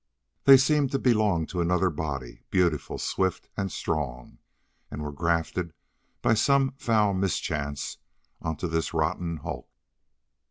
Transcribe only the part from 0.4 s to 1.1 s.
They seemed to